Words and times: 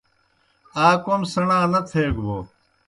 آ 0.85 0.87
کوْم 1.03 1.21
سیْݨا 1.31 1.59
نہ 1.71 1.79
تھیگہ 1.87 2.15
بوْ 2.25 2.37